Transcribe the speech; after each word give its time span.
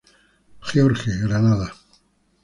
George, 0.67 1.11
Granada. 1.27 1.71